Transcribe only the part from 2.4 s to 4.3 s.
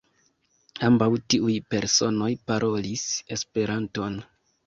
parolis Esperanton.